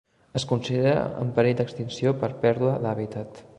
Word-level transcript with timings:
Es 0.39 0.45
considera 0.51 0.95
en 1.25 1.29
perill 1.35 1.61
d'extinció 1.61 2.17
per 2.25 2.33
pèrdua 2.47 2.75
d'hàbitat. 2.87 3.45